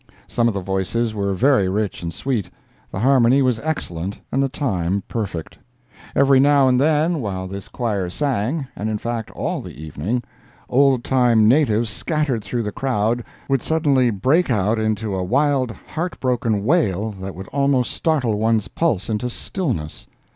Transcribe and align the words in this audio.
Some 0.25 0.47
of 0.47 0.55
the 0.55 0.61
voices 0.61 1.13
were 1.13 1.35
very 1.35 1.69
rich 1.69 2.01
and 2.01 2.11
sweet, 2.11 2.49
the 2.89 3.01
harmony 3.01 3.43
was 3.43 3.59
excellent 3.59 4.19
and 4.31 4.41
the 4.41 4.49
time 4.49 5.03
perfect. 5.07 5.59
Every 6.15 6.39
now 6.39 6.67
and 6.67 6.81
then, 6.81 7.19
while 7.21 7.47
this 7.47 7.67
choir 7.69 8.09
sang 8.09 8.65
(and, 8.75 8.89
in 8.89 8.97
fact, 8.97 9.29
all 9.29 9.61
the 9.61 9.79
evening), 9.79 10.23
old 10.67 11.03
time 11.03 11.47
natives 11.47 11.91
scattered 11.91 12.43
through 12.43 12.63
the 12.63 12.71
crowd 12.71 13.23
would 13.47 13.61
suddenly 13.61 14.09
break 14.09 14.49
out 14.49 14.79
into 14.79 15.13
a 15.13 15.23
wild 15.23 15.69
heart 15.71 16.19
broken 16.19 16.65
wail 16.65 17.11
that 17.21 17.35
would 17.35 17.47
almost 17.49 17.91
startle 17.91 18.39
one's 18.39 18.67
pulse 18.69 19.07
into 19.07 19.29
stillness. 19.29 20.07